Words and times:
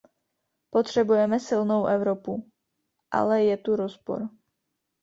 Potřebujeme 0.69 1.39
silnou 1.39 1.85
Evropu, 1.85 2.51
ale 3.11 3.43
je 3.43 3.57
tu 3.57 3.75
rozpor. 3.75 4.29